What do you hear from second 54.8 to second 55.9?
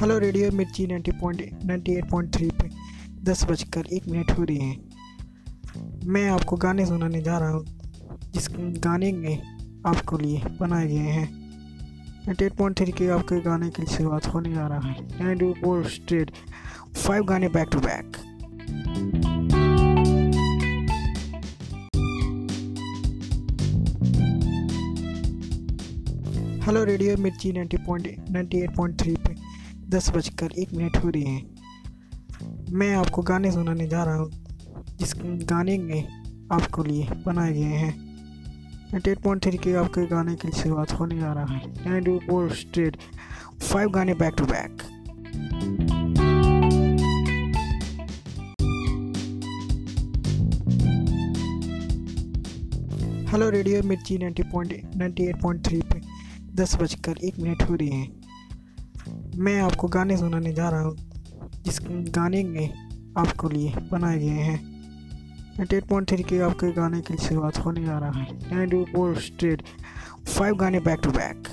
ninety eight point three